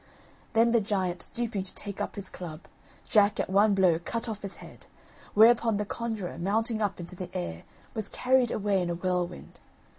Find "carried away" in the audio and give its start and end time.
8.09-8.81